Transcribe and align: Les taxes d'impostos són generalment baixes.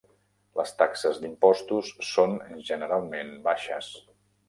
Les 0.59 0.73
taxes 0.79 1.19
d'impostos 1.25 1.93
són 2.15 2.35
generalment 2.73 3.33
baixes. 3.51 3.97